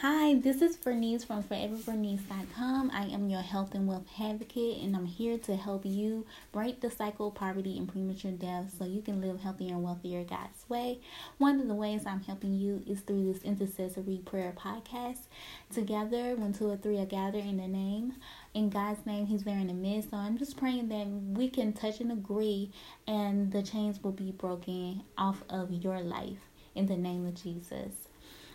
[0.00, 2.90] Hi, this is Bernice from ForeverBernice.com.
[2.92, 6.90] I am your health and wealth advocate, and I'm here to help you break the
[6.90, 11.00] cycle of poverty and premature death so you can live healthier and wealthier God's way.
[11.38, 15.28] One of the ways I'm helping you is through this intercessory prayer podcast.
[15.72, 18.16] Together, when two or three are gathered in the name,
[18.52, 20.10] in God's name, He's there in the midst.
[20.10, 22.70] So I'm just praying that we can touch and agree,
[23.06, 28.05] and the chains will be broken off of your life in the name of Jesus.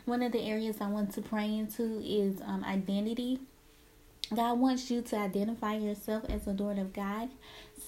[0.05, 3.39] One of the areas I want to pray into is um, identity.
[4.33, 7.29] God wants you to identify yourself as a daughter of God.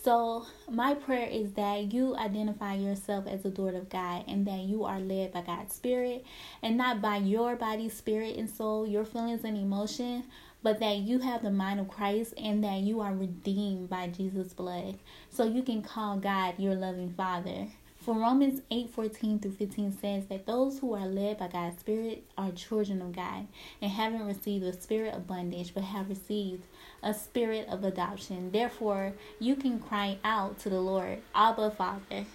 [0.03, 4.59] So, my prayer is that you identify yourself as a daughter of God and that
[4.59, 6.25] you are led by God's Spirit
[6.61, 10.25] and not by your body, spirit, and soul, your feelings and emotion,
[10.61, 14.53] but that you have the mind of Christ and that you are redeemed by Jesus'
[14.53, 14.99] blood.
[15.30, 17.69] So, you can call God your loving Father.
[18.03, 22.25] For Romans 8 14 through 15 says that those who are led by God's Spirit
[22.38, 23.48] are children of God
[23.81, 26.66] and haven't received a spirit of bondage but have received
[27.02, 28.52] a spirit of adoption.
[28.52, 32.25] Therefore, you can cry out to the Lord, Abba, Father.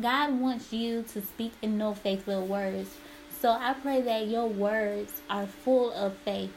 [0.00, 2.88] God wants you to speak in no faith filled words.
[3.38, 6.54] So I pray that your words are full of faith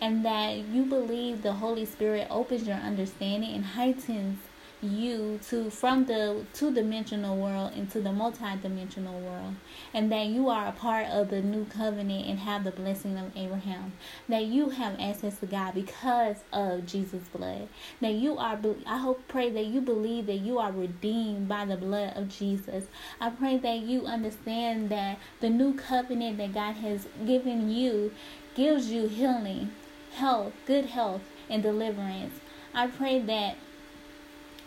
[0.00, 4.38] and that you believe the Holy Spirit opens your understanding and heightens
[4.82, 9.54] you to from the two dimensional world into the multi-dimensional world
[9.94, 13.30] and that you are a part of the new covenant and have the blessing of
[13.36, 13.92] Abraham
[14.28, 17.68] that you have access to God because of Jesus blood
[18.00, 21.76] that you are I hope pray that you believe that you are redeemed by the
[21.76, 22.86] blood of Jesus.
[23.20, 28.12] I pray that you understand that the new covenant that God has given you
[28.54, 29.72] gives you healing
[30.14, 32.34] health good health and deliverance.
[32.74, 33.56] I pray that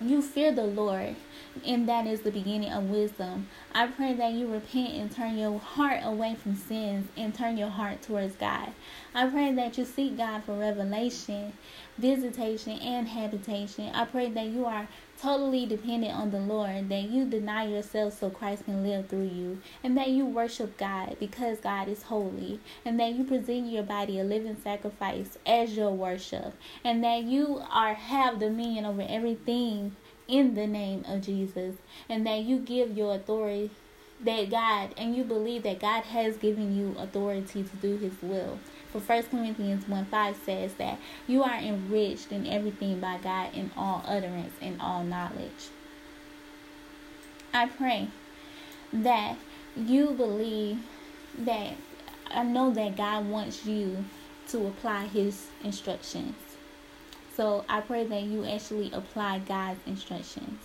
[0.02, 1.16] you fear the Lord,
[1.66, 3.48] and that is the beginning of wisdom.
[3.74, 7.70] I pray that you repent and turn your heart away from sins and turn your
[7.70, 8.72] heart towards God.
[9.14, 11.54] I pray that you seek God for revelation,
[11.98, 13.90] visitation, and habitation.
[13.94, 14.88] I pray that you are
[15.22, 19.62] totally dependent on the Lord, that you deny yourself so Christ can live through you,
[19.84, 24.20] and that you worship God because God is holy, and that you present your body
[24.20, 26.54] a living sacrifice as your worship,
[26.84, 29.96] and that you are have dominion over everything
[30.28, 31.76] in the name of Jesus,
[32.10, 33.72] and that you give your authority
[34.24, 38.60] that God and you believe that God has given you authority to do his will.
[38.96, 40.98] For 1 Corinthians 1 5 says that
[41.28, 45.68] you are enriched in everything by God in all utterance and all knowledge.
[47.54, 48.08] I pray
[48.94, 49.36] that
[49.76, 50.80] you believe
[51.40, 51.74] that
[52.32, 54.06] I know that God wants you
[54.48, 56.36] to apply his instructions.
[57.36, 60.62] So I pray that you actually apply God's instructions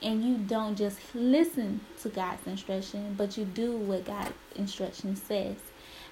[0.00, 5.56] and you don't just listen to God's instruction, but you do what God's instruction says.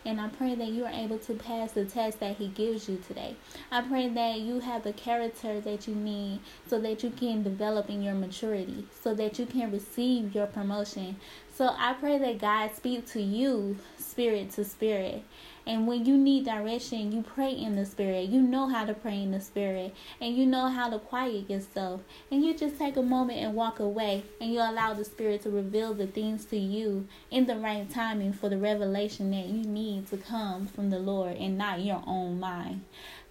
[0.05, 3.03] And I pray that you are able to pass the test that He gives you
[3.07, 3.37] today.
[3.71, 7.91] I pray that you have the character that you need so that you can develop
[7.91, 11.17] in your maturity, so that you can receive your promotion.
[11.55, 15.25] So I pray that God speak to you spirit to spirit
[15.69, 18.31] and when you need direction, you pray in the spirit.
[18.31, 19.95] You know how to pray in the spirit.
[20.19, 22.01] And you know how to quiet yourself.
[22.31, 24.25] And you just take a moment and walk away.
[24.41, 28.33] And you allow the spirit to reveal the things to you in the right timing
[28.33, 32.41] for the revelation that you need to come from the Lord and not your own
[32.41, 32.87] mind.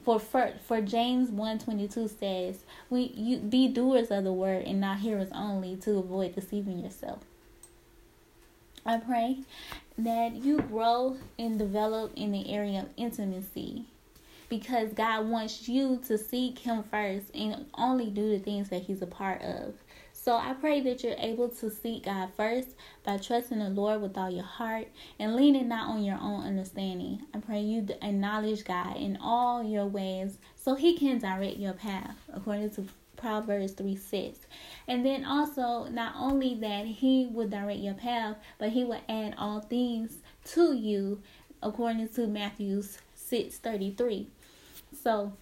[0.06, 5.00] For, for, for James 122 says, we you be doers of the word and not
[5.00, 7.24] hearers only to avoid deceiving yourself.
[8.88, 9.40] I pray
[9.98, 13.86] that you grow and develop in the area of intimacy
[14.48, 19.02] because God wants you to seek Him first and only do the things that He's
[19.02, 19.74] a part of.
[20.14, 22.70] So I pray that you're able to seek God first
[23.03, 24.88] by trusting the Lord with all your heart
[25.19, 27.24] and leaning not on your own understanding.
[27.34, 32.16] I pray you acknowledge God in all your ways so He can direct your path
[32.34, 32.86] according to
[33.18, 34.40] Proverbs 3 6.
[34.88, 39.36] And then also, not only that He will direct your path, but He will add
[39.38, 40.18] all things
[40.54, 41.22] to you
[41.62, 42.84] according to Matthew
[43.16, 44.28] 6 33.
[45.04, 45.34] So,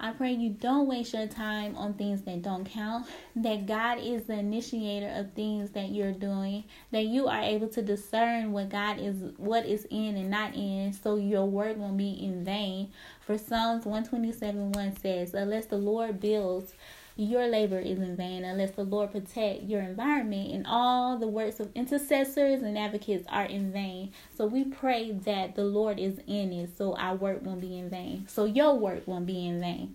[0.00, 3.06] I pray you don't waste your time on things that don't count,
[3.36, 7.80] that God is the initiator of things that you're doing, that you are able to
[7.80, 12.10] discern what God is what is in and not in, so your work won't be
[12.10, 12.90] in vain.
[13.20, 16.74] For Psalms 127 1 says, Unless the Lord builds
[17.16, 21.60] your labor is in vain unless the Lord protect your environment and all the works
[21.60, 24.12] of intercessors and advocates are in vain.
[24.36, 27.88] So we pray that the Lord is in it so our work won't be in
[27.88, 28.26] vain.
[28.28, 29.94] So your work won't be in vain.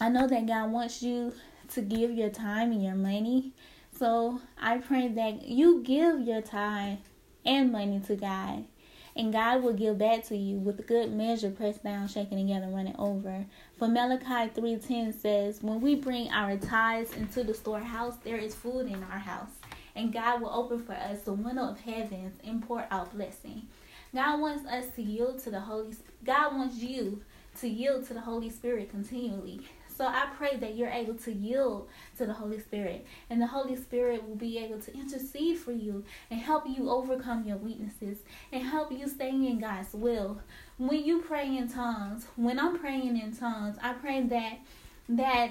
[0.00, 1.34] I know that God wants you
[1.74, 3.52] to give your time and your money.
[3.98, 6.98] So I pray that you give your time
[7.44, 8.64] and money to God
[9.16, 12.68] and God will give back to you with a good measure, pressed down, shaken together,
[12.68, 13.44] running over.
[13.78, 18.86] For Malachi 3.10 says, When we bring our tithes into the storehouse, there is food
[18.86, 19.50] in our house,
[19.96, 23.66] and God will open for us the window of heavens and pour out blessing.
[24.14, 27.22] God wants us to yield to the Holy God wants you
[27.60, 29.60] to yield to the Holy Spirit continually.
[30.00, 31.86] So I pray that you're able to yield
[32.16, 36.04] to the Holy Spirit, and the Holy Spirit will be able to intercede for you
[36.30, 38.16] and help you overcome your weaknesses
[38.50, 40.40] and help you stay in God's will.
[40.78, 44.60] When you pray in tongues, when I'm praying in tongues, I pray that
[45.10, 45.50] that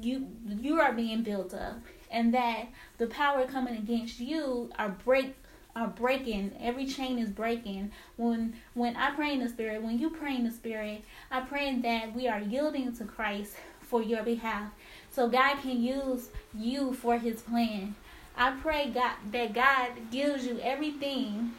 [0.00, 2.68] you you are being built up and that
[2.98, 5.34] the power coming against you are break
[5.74, 6.52] are breaking.
[6.60, 7.90] Every chain is breaking.
[8.14, 11.02] When when I pray in the spirit, when you pray in the spirit,
[11.32, 13.56] I pray that we are yielding to Christ
[13.88, 14.70] for your behalf.
[15.10, 17.94] So God can use you for his plan.
[18.36, 21.52] I pray God that God gives you everything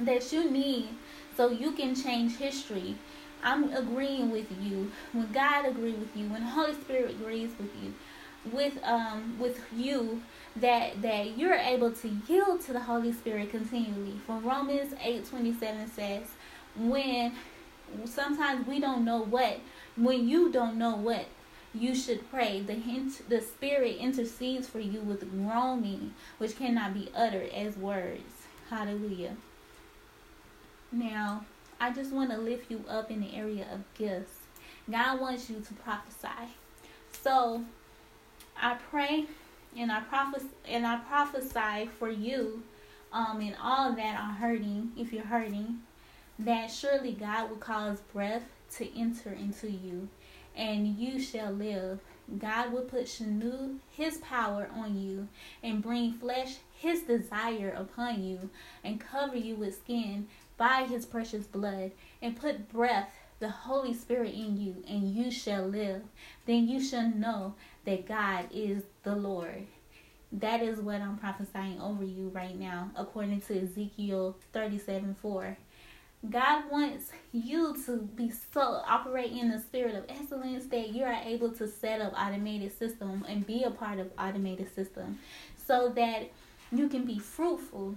[0.00, 0.88] that you need
[1.36, 2.96] so you can change history.
[3.42, 4.90] I'm agreeing with you.
[5.12, 7.92] When God agrees with you, when the Holy Spirit agrees with you,
[8.52, 10.22] with um with you
[10.54, 14.20] that that you're able to yield to the Holy Spirit continually.
[14.26, 16.26] For Romans 8:27 says,
[16.76, 17.32] when
[18.04, 19.58] sometimes we don't know what
[19.96, 21.26] when you don't know what
[21.74, 22.60] you should pray.
[22.60, 28.46] The hint, the Spirit intercedes for you with groaning, which cannot be uttered as words.
[28.70, 29.36] Hallelujah.
[30.92, 31.44] Now,
[31.80, 34.34] I just want to lift you up in the area of gifts.
[34.90, 36.52] God wants you to prophesy.
[37.12, 37.64] So,
[38.56, 39.26] I pray
[39.76, 42.62] and I prophesy and I prophesy for you,
[43.12, 44.92] um, and all that are hurting.
[44.96, 45.80] If you're hurting,
[46.38, 48.44] that surely God will cause breath
[48.76, 50.08] to enter into you,
[50.54, 52.00] and you shall live.
[52.38, 55.28] God will put Shanu, his power on you,
[55.62, 58.50] and bring flesh, his desire upon you,
[58.82, 60.26] and cover you with skin
[60.56, 65.66] by his precious blood, and put breath, the Holy Spirit in you, and you shall
[65.66, 66.02] live.
[66.46, 67.54] Then you shall know
[67.84, 69.66] that God is the Lord.
[70.32, 75.56] That is what I'm prophesying over you right now, according to Ezekiel 37 4.
[76.30, 81.20] God wants you to be so operate in the spirit of excellence that you are
[81.24, 85.18] able to set up automated system and be a part of automated system
[85.66, 86.30] so that
[86.72, 87.94] you can be fruitful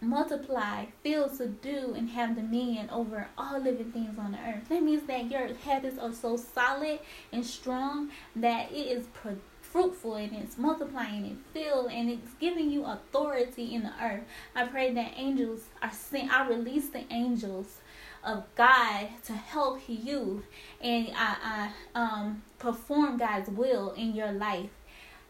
[0.00, 4.68] multiply fill subdue and have dominion over all living things on the earth.
[4.68, 7.00] That means that your habits are so solid
[7.32, 12.70] and strong that it is productive fruitful and it's multiplying and filled and it's giving
[12.70, 14.22] you authority in the earth.
[14.54, 16.32] I pray that angels are sent.
[16.32, 17.78] I release the angels
[18.24, 20.42] of God to help you
[20.80, 24.70] and I, I um, perform God's will in your life.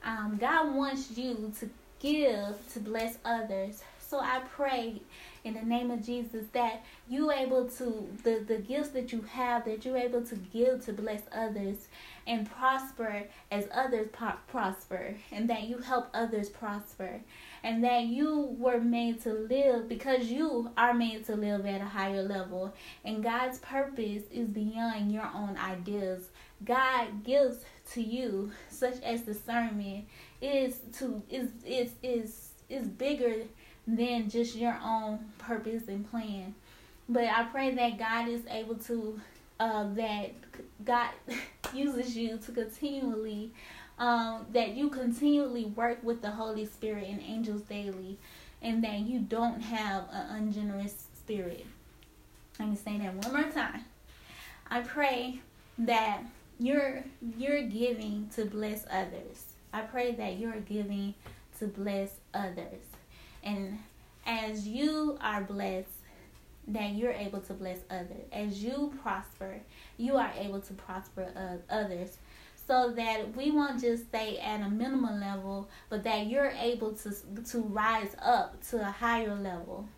[0.03, 1.69] Um, God wants you to
[2.01, 3.83] give to bless others.
[3.99, 5.03] So I pray
[5.45, 9.65] in the name of Jesus that you able to the the gifts that you have
[9.65, 11.89] that you're able to give to bless others
[12.31, 14.09] and prosper as others
[14.47, 17.21] prosper, and that you help others prosper,
[17.65, 21.85] and that you were made to live because you are made to live at a
[21.85, 22.73] higher level,
[23.05, 26.29] and God's purpose is beyond your own ideas.
[26.65, 30.05] God gives to you such as discernment
[30.41, 33.35] is to is is is is bigger
[33.89, 36.55] than just your own purpose and plan.
[37.09, 39.21] But I pray that God is able to
[39.61, 40.33] uh, that
[40.85, 41.11] God
[41.75, 43.53] uses you to continually,
[43.99, 48.19] um, that you continually work with the Holy Spirit and angels daily,
[48.63, 51.67] and that you don't have an ungenerous spirit.
[52.59, 53.85] Let me say that one more time.
[54.71, 55.41] I pray
[55.79, 56.23] that
[56.59, 57.05] you're
[57.37, 59.45] you're giving to bless others.
[59.73, 61.15] I pray that you're giving
[61.59, 62.83] to bless others.
[63.43, 63.79] And
[64.27, 65.89] as you are blessed,
[66.73, 68.27] that you're able to bless others.
[68.33, 69.61] As you prosper,
[69.97, 72.19] you are able to prosper uh, others.
[72.67, 77.13] So that we won't just stay at a minimum level, but that you're able to
[77.51, 79.89] to rise up to a higher level.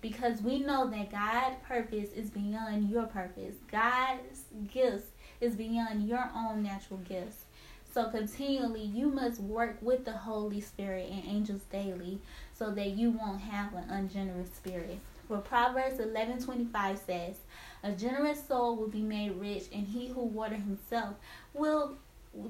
[0.00, 3.54] Because we know that God's purpose is beyond your purpose.
[3.70, 4.42] God's
[4.72, 7.44] gifts is beyond your own natural gifts.
[7.92, 12.20] So continually you must work with the Holy Spirit and angels daily
[12.52, 14.98] so that you won't have an ungenerous spirit.
[15.26, 17.36] For Proverbs 11:25 says,
[17.82, 21.16] "A generous soul will be made rich, and he who waters himself
[21.52, 21.98] will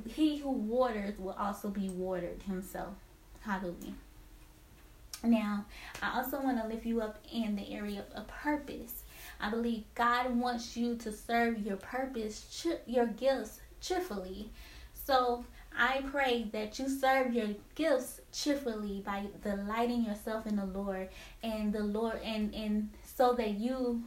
[0.06, 2.94] he who waters will also be watered himself."
[3.40, 3.94] Hallelujah.
[5.22, 5.64] Now,
[6.02, 9.04] I also want to lift you up in the area of a purpose.
[9.40, 14.50] I believe God wants you to serve your purpose, your gifts cheerfully.
[14.92, 15.44] So
[15.76, 21.08] I pray that you serve your gifts cheerfully by delighting yourself in the Lord
[21.42, 24.02] and the Lord and and so that you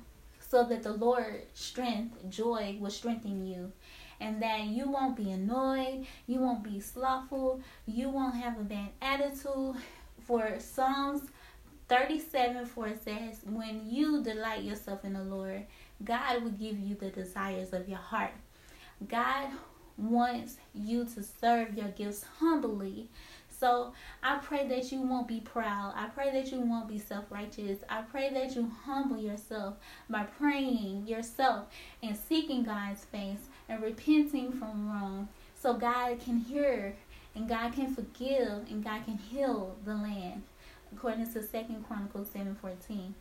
[0.49, 3.71] so that the Lord strength, joy will strengthen you.
[4.21, 8.89] And that you won't be annoyed, you won't be slothful, you won't have a bad
[9.01, 9.75] attitude.
[10.25, 11.21] For Psalms
[11.87, 15.65] 37 4 says, When you delight yourself in the Lord,
[16.03, 18.33] God will give you the desires of your heart.
[19.07, 19.47] God
[19.99, 23.09] wants you to serve your gifts humbly
[23.59, 23.91] so
[24.23, 25.93] I pray that you won't be proud.
[25.95, 27.79] I pray that you won't be self righteous.
[27.89, 29.75] I pray that you humble yourself
[30.09, 31.67] by praying yourself
[32.01, 35.27] and seeking God's face and repenting from wrong
[35.61, 36.95] so God can hear
[37.35, 40.43] and God can forgive and God can heal the land
[40.93, 43.13] according to Second Chronicles 7:14.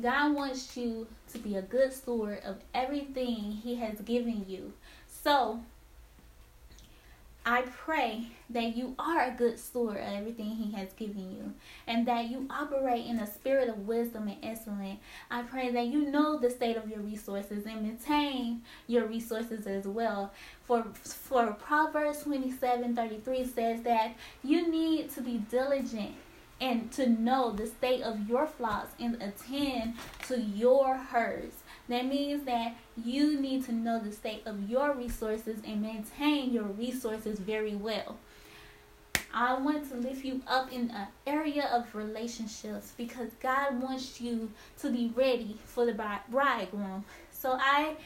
[0.00, 4.74] God wants you to be a good steward of everything he has given you.
[5.08, 5.60] So,
[7.48, 11.54] I pray that you are a good steward of everything He has given you
[11.86, 14.98] and that you operate in a spirit of wisdom and excellence.
[15.30, 19.86] I pray that you know the state of your resources and maintain your resources as
[19.86, 20.32] well.
[20.64, 26.16] For, for Proverbs 27 33 says that you need to be diligent
[26.60, 29.94] and to know the state of your flocks and attend
[30.26, 31.62] to your herds.
[31.88, 36.64] That means that you need to know the state of your resources and maintain your
[36.64, 38.16] resources very well.
[39.32, 44.50] I want to lift you up in an area of relationships because God wants you
[44.80, 45.92] to be ready for the
[46.30, 47.04] bridegroom.
[47.30, 47.96] So I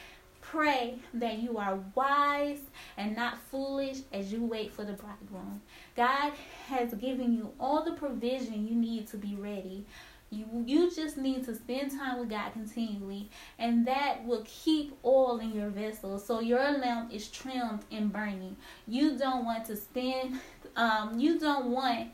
[0.40, 2.60] pray that you are wise
[2.96, 5.62] and not foolish as you wait for the bridegroom.
[5.96, 6.32] God
[6.66, 9.86] has given you all the provision you need to be ready.
[10.32, 15.38] You, you just need to spend time with God continually, and that will keep oil
[15.38, 18.56] in your vessel so your lamp is trimmed and burning.
[18.86, 20.38] You don't want to spend,
[20.76, 22.10] um, you don't want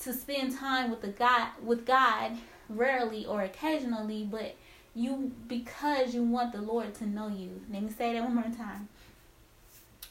[0.00, 2.32] to spend time with the God with God
[2.68, 4.56] rarely or occasionally, but
[4.94, 7.60] you because you want the Lord to know you.
[7.72, 8.88] Let me say that one more time.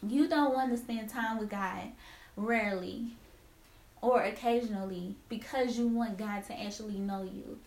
[0.01, 1.89] You don't want to spend time with God
[2.37, 3.17] rarely
[4.01, 7.59] or occasionally because you want God to actually know you.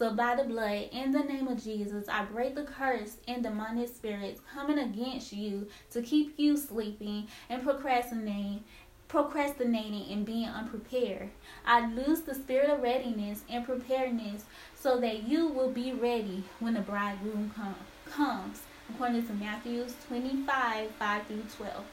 [0.00, 3.88] So, by the blood, in the name of Jesus, I break the curse and demonic
[3.88, 8.64] spirits coming against you to keep you sleeping and procrastinating,
[9.08, 11.28] procrastinating and being unprepared.
[11.66, 14.44] I lose the spirit of readiness and preparedness
[14.74, 17.74] so that you will be ready when the bridegroom com-
[18.10, 21.84] comes, according to Matthew 25 5 through 12.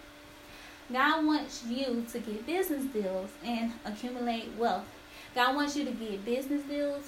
[0.91, 4.85] God wants you to get business deals and accumulate wealth.
[5.35, 7.03] God wants you to get business deals,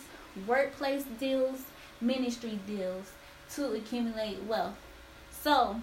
[0.46, 1.62] workplace deals,
[2.02, 3.12] ministry deals
[3.56, 4.76] to accumulate wealth.
[5.32, 5.80] So,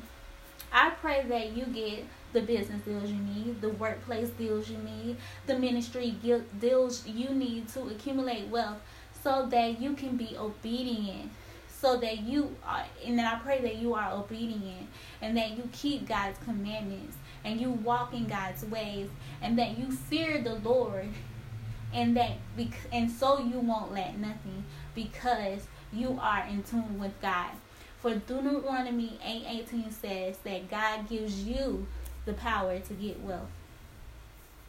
[0.73, 5.17] I pray that you get the business deals you need, the workplace deals you need,
[5.47, 6.15] the ministry
[6.61, 8.79] deals you need to accumulate wealth
[9.23, 11.31] so that you can be obedient
[11.81, 14.89] so that you are and I pray that you are obedient
[15.21, 19.09] and that you keep God's commandments and you walk in God's ways
[19.41, 21.09] and that you fear the Lord
[21.95, 22.33] and that
[22.93, 27.51] and so you won't lack nothing because you are in tune with God.
[28.03, 31.87] For Deuteronomy 8:18 says that God gives you
[32.25, 33.49] the power to get wealth.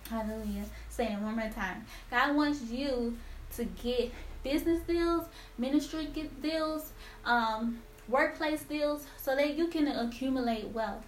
[0.09, 0.65] Hallelujah.
[0.89, 1.85] Say it one more time.
[2.11, 3.17] God wants you
[3.55, 4.11] to get
[4.43, 5.25] business deals,
[5.57, 6.07] ministry
[6.41, 6.91] deals,
[7.25, 11.03] um, workplace deals, so that you can accumulate wealth.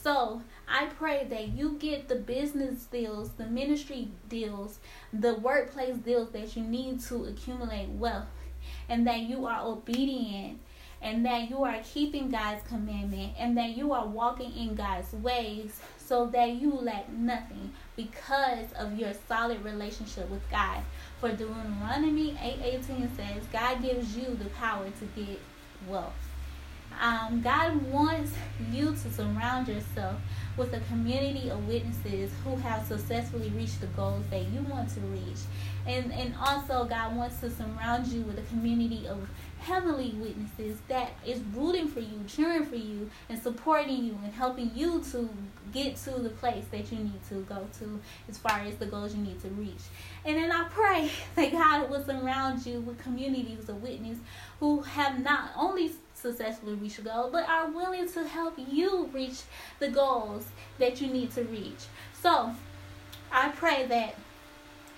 [0.00, 4.78] So I pray that you get the business deals, the ministry deals,
[5.12, 8.28] the workplace deals that you need to accumulate wealth,
[8.88, 10.60] and that you are obedient,
[11.02, 15.80] and that you are keeping God's commandment, and that you are walking in God's ways,
[15.98, 20.82] so that you lack nothing because of your solid relationship with God.
[21.20, 25.40] For Deuteronomy 8:18 says, God gives you the power to get
[25.88, 26.27] wealth.
[27.00, 28.32] Um, God wants
[28.72, 30.16] you to surround yourself
[30.56, 35.00] with a community of witnesses who have successfully reached the goals that you want to
[35.00, 35.38] reach.
[35.86, 39.28] And, and also, God wants to surround you with a community of
[39.60, 44.70] heavenly witnesses that is rooting for you, cheering for you, and supporting you and helping
[44.74, 45.28] you to
[45.72, 49.14] get to the place that you need to go to as far as the goals
[49.14, 49.82] you need to reach.
[50.24, 54.18] And then I pray that God will surround you with communities of witness
[54.60, 59.42] who have not only successfully reach a goal, but are willing to help you reach
[59.78, 60.46] the goals
[60.78, 61.86] that you need to reach.
[62.20, 62.52] So
[63.30, 64.16] I pray that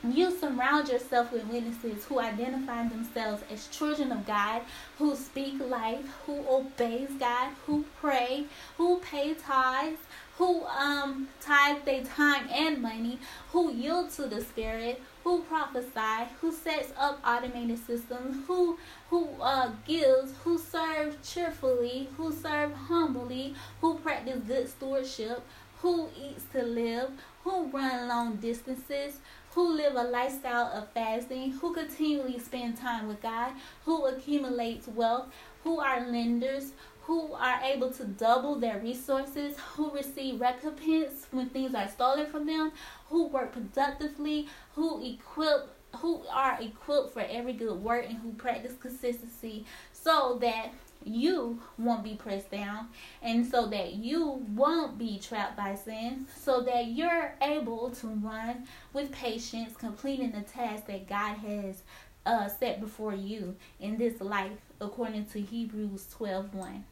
[0.02, 4.62] you surround yourself with witnesses who identify themselves as children of God,
[4.96, 8.46] who speak life, who obeys God, who pray,
[8.78, 9.98] who pay tithes,
[10.40, 13.18] who um tithe their time and money,
[13.52, 18.78] who yield to the Spirit, who prophesy, who sets up automated systems, who
[19.10, 25.42] who uh, gives, who serve cheerfully, who serve humbly, who practice good stewardship,
[25.82, 27.10] who eats to live,
[27.44, 29.18] who run long distances,
[29.50, 33.52] who live a lifestyle of fasting, who continually spend time with God,
[33.84, 35.26] who accumulates wealth,
[35.64, 36.72] who are lenders,
[37.04, 42.46] who are able to double their resources, who receive recompense when things are stolen from
[42.46, 42.72] them,
[43.08, 48.74] who work productively, who equip who are equipped for every good work and who practice
[48.80, 50.72] consistency so that
[51.04, 52.88] you won't be pressed down
[53.22, 58.66] and so that you won't be trapped by sin so that you're able to run
[58.92, 61.82] with patience completing the task that god has
[62.26, 66.84] uh, set before you in this life according to hebrews 12 1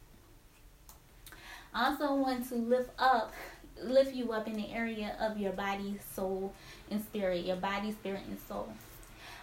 [1.73, 3.33] I also want to lift up
[3.81, 6.53] lift you up in the area of your body soul
[6.91, 8.67] and spirit your body spirit and soul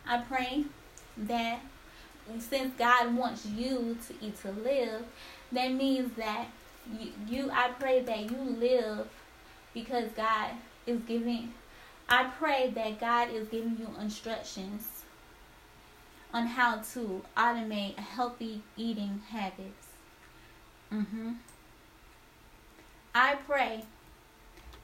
[0.06, 0.62] i pray
[1.16, 1.61] that
[2.38, 5.04] since God wants you to eat to live,
[5.52, 6.49] that means that
[6.99, 9.09] you, you I pray that you live
[9.75, 10.50] because God
[10.87, 11.52] is giving
[12.09, 15.02] I pray that God is giving you instructions
[16.33, 19.88] on how to automate healthy eating habits.
[20.92, 21.37] Mhm.
[23.18, 23.82] I pray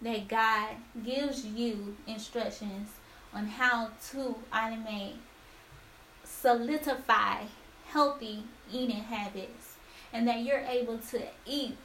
[0.01, 0.69] that God
[1.05, 2.89] gives you instructions
[3.35, 5.17] on how to automate
[6.25, 7.43] solidify
[7.89, 9.75] healthy eating habits
[10.15, 11.77] and that you're able to eat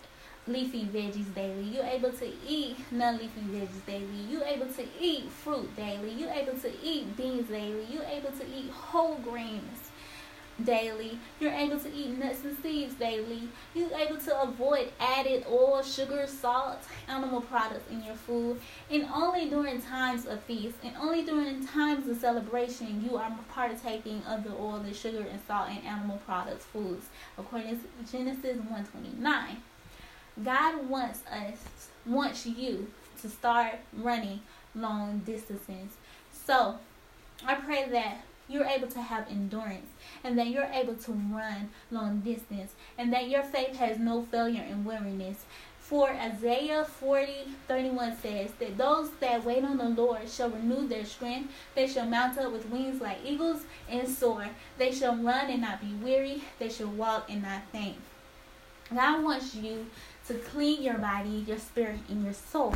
[0.47, 1.63] leafy veggies daily.
[1.63, 4.21] You're able to eat non-leafy veggies daily.
[4.29, 6.13] You're able to eat fruit daily.
[6.13, 7.87] You're able to eat beans daily.
[7.91, 9.86] You're able to eat whole grains
[10.63, 11.19] daily.
[11.39, 13.49] You're able to eat nuts and seeds daily.
[13.73, 18.59] You're able to avoid added oil, sugar, salt, animal products in your food.
[18.89, 24.23] And only during times of feast and only during times of celebration you are partaking
[24.27, 29.57] of the oil, the sugar, and salt and animal products foods, according to Genesis 129.
[30.43, 32.91] God wants us, wants you
[33.21, 34.41] to start running
[34.75, 35.97] long distances.
[36.31, 36.77] So
[37.45, 39.87] I pray that you're able to have endurance
[40.23, 44.63] and that you're able to run long distance and that your faith has no failure
[44.63, 45.45] in weariness.
[45.79, 47.31] For Isaiah 40
[47.67, 51.53] 31 says that those that wait on the Lord shall renew their strength.
[51.75, 54.49] They shall mount up with wings like eagles and soar.
[54.77, 56.43] They shall run and not be weary.
[56.59, 57.95] They shall walk and not faint.
[58.93, 59.85] God wants you
[60.27, 62.75] to clean your body, your spirit, and your soul.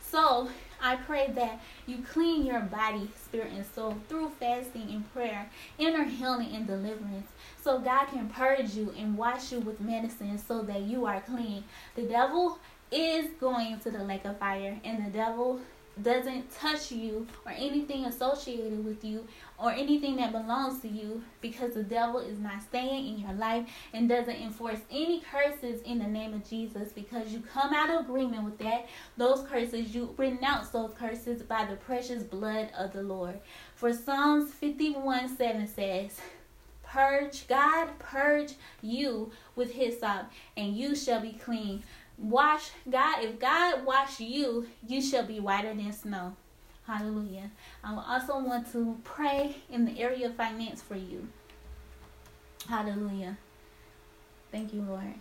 [0.00, 0.50] So
[0.82, 6.04] I pray that you clean your body, spirit, and soul through fasting and prayer, inner
[6.04, 7.28] healing and deliverance,
[7.62, 11.64] so God can purge you and wash you with medicine so that you are clean.
[11.94, 12.58] The devil
[12.90, 15.60] is going to the lake of fire, and the devil
[16.02, 19.26] doesn't touch you or anything associated with you
[19.58, 23.66] or anything that belongs to you because the devil is not staying in your life
[23.94, 28.00] and doesn't enforce any curses in the name of Jesus because you come out of
[28.00, 33.02] agreement with that those curses you renounce those curses by the precious blood of the
[33.02, 33.40] Lord.
[33.74, 36.20] For Psalms 51 7 says
[36.82, 41.82] purge God purge you with hyssop and you shall be clean
[42.18, 46.34] Wash God, if God wash you, you shall be whiter than snow.
[46.86, 47.50] Hallelujah.
[47.82, 51.28] I also want to pray in the area of finance for you.
[52.68, 53.36] Hallelujah.
[54.52, 55.14] Thank you, Lord.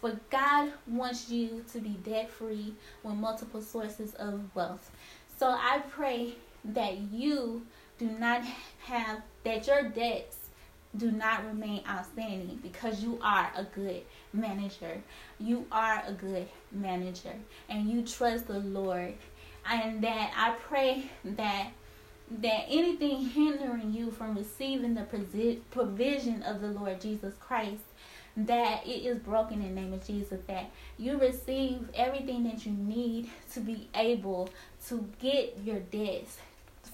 [0.00, 4.90] For God wants you to be debt free with multiple sources of wealth.
[5.38, 7.66] So I pray that you
[7.98, 8.42] do not
[8.84, 10.36] have, that your debts
[10.96, 15.00] do not remain outstanding because you are a good manager.
[15.38, 17.34] You are a good manager
[17.68, 19.14] and you trust the Lord.
[19.64, 21.68] And that I pray that
[22.40, 25.06] that anything hindering you from receiving the
[25.70, 27.82] provision of the Lord Jesus Christ
[28.36, 32.72] that it is broken in the name of Jesus that you receive everything that you
[32.72, 34.48] need to be able
[34.88, 36.38] to get your debts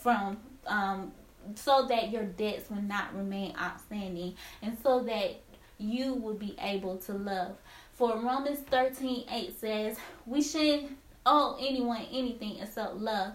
[0.02, 1.12] from um,
[1.54, 5.40] so that your debts will not remain outstanding and so that
[5.78, 7.56] you will be able to love.
[7.92, 13.32] For Romans 13 8 says, We shouldn't owe anyone anything except love.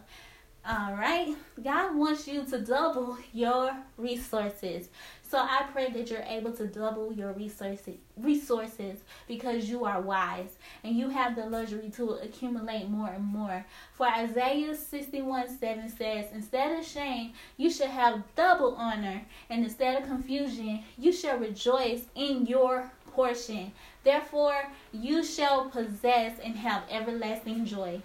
[0.65, 4.87] All right, God wants you to double your resources.
[5.33, 10.59] So I pray that you're able to double your resources resources because you are wise
[10.83, 13.65] and you have the luxury to accumulate more and more.
[13.93, 19.99] For Isaiah 61 7 says, Instead of shame, you shall have double honor, and instead
[19.99, 23.71] of confusion, you shall rejoice in your portion.
[24.03, 28.03] Therefore, you shall possess and have everlasting joy.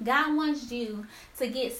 [0.00, 1.06] God wants you
[1.38, 1.72] to get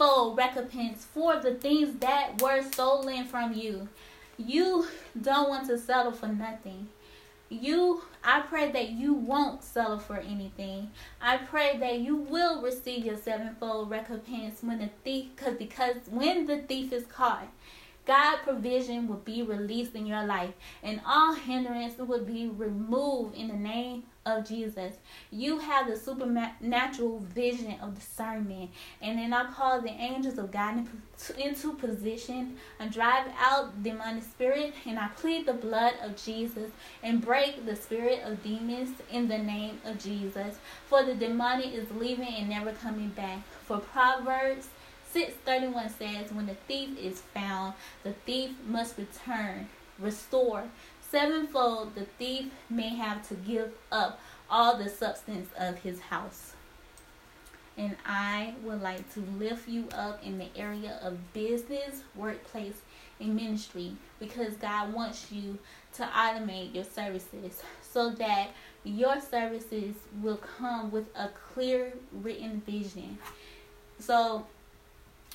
[0.00, 3.86] sevenfold recompense for the things that were stolen from you.
[4.38, 4.86] You
[5.20, 6.88] don't want to settle for nothing.
[7.50, 10.90] You, I pray that you won't settle for anything.
[11.20, 16.46] I pray that you will receive your sevenfold recompense when the thief, cause because when
[16.46, 17.48] the thief is caught,
[18.06, 23.48] God provision will be released in your life, and all hindrance will be removed in
[23.48, 24.94] the name of Jesus.
[25.30, 30.86] You have the supernatural vision of discernment, and then I call the angels of God
[31.38, 36.70] into position and drive out demonic spirit, and I plead the blood of Jesus
[37.02, 40.58] and break the spirit of demons in the name of Jesus.
[40.86, 43.42] For the demonic is leaving and never coming back.
[43.64, 44.68] For Proverbs
[45.12, 50.64] 631 says, When the thief is found, the thief must return, restore.
[51.10, 56.54] Sevenfold, the thief may have to give up all the substance of his house.
[57.76, 62.82] And I would like to lift you up in the area of business, workplace,
[63.18, 65.58] and ministry because God wants you
[65.94, 68.50] to automate your services so that
[68.84, 73.18] your services will come with a clear written vision.
[73.98, 74.46] So,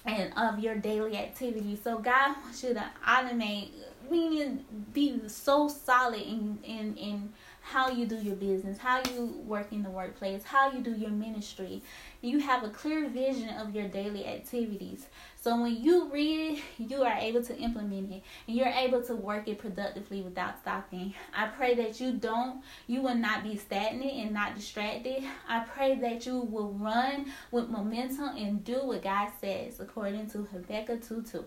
[0.05, 1.79] and of your daily activities.
[1.83, 3.69] So God wants you to automate,
[4.09, 9.71] meaning be so solid in in in how you do your business, how you work
[9.71, 11.81] in the workplace, how you do your ministry.
[12.21, 15.07] You have a clear vision of your daily activities.
[15.45, 19.15] So when you read it, you are able to implement it and you're able to
[19.15, 21.13] work it productively without stopping.
[21.37, 25.23] I pray that you don't, you will not be stagnant and not distracted.
[25.47, 30.47] I pray that you will run with momentum and do what God says according to
[30.51, 31.45] Habakkuk 2 2.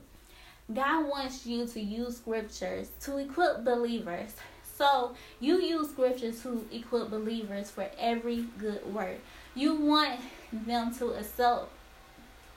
[0.72, 4.32] God wants you to use scriptures to equip believers.
[4.76, 9.18] So you use scriptures to equip believers for every good work.
[9.56, 10.20] You want
[10.52, 11.72] them to accept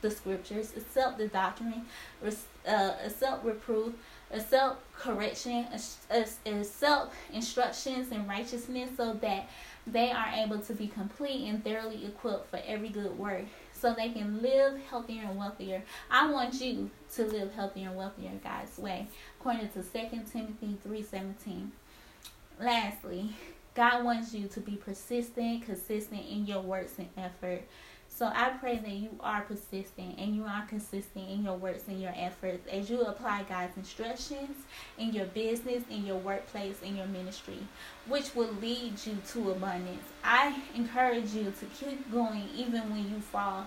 [0.01, 1.85] the scriptures, accept the doctrine,
[2.23, 3.93] uh, accept reproof,
[4.31, 5.67] accept correction,
[6.09, 9.49] accept instructions in righteousness so that
[9.87, 14.09] they are able to be complete and thoroughly equipped for every good work so they
[14.09, 15.81] can live healthier and wealthier.
[16.09, 19.07] I want you to live healthier and wealthier God's way,
[19.39, 19.83] according to 2
[20.31, 21.69] Timothy 3.17.
[22.59, 23.31] Lastly,
[23.73, 27.63] God wants you to be persistent, consistent in your works and effort.
[28.13, 31.99] So I pray that you are persistent and you are consistent in your works and
[31.99, 34.57] your efforts as you apply God's instructions
[34.97, 37.59] in your business, in your workplace, in your ministry,
[38.07, 40.03] which will lead you to abundance.
[40.25, 43.65] I encourage you to keep going even when you fall.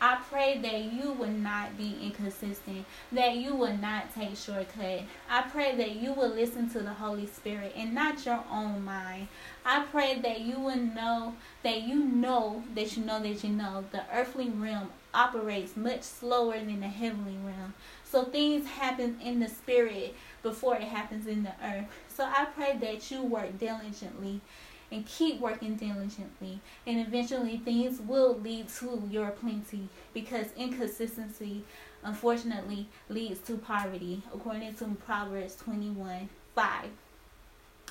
[0.00, 5.02] I pray that you will not be inconsistent, that you will not take shortcut.
[5.28, 9.28] I pray that you will listen to the Holy Spirit and not your own mind.
[9.64, 11.34] I pray that you will know
[11.64, 16.58] that you know that you know that you know the earthly realm operates much slower
[16.58, 17.74] than the heavenly realm.
[18.04, 21.86] So things happen in the spirit before it happens in the earth.
[22.08, 24.40] So I pray that you work diligently
[24.90, 26.60] and keep working diligently.
[26.86, 31.64] And eventually things will lead to your plenty because inconsistency
[32.02, 36.90] unfortunately leads to poverty according to proverbs 21 5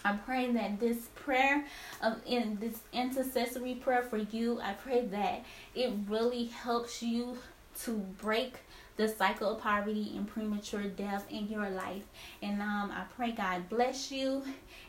[0.06, 1.66] I'm praying that this prayer
[2.02, 5.44] of in this intercessory prayer for you, I pray that
[5.76, 7.38] it really helps you
[7.84, 8.54] to break
[8.98, 12.04] the cycle of poverty and premature death in your life.
[12.42, 14.44] And um, I pray God bless you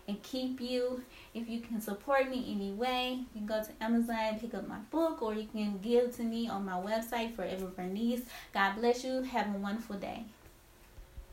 [0.09, 1.03] and keep you.
[1.35, 4.79] If you can support me any way, you can go to Amazon, pick up my
[4.91, 8.23] book, or you can give to me on my website, Forever Bernice.
[8.53, 9.23] God bless you.
[9.23, 10.25] Have a wonderful day.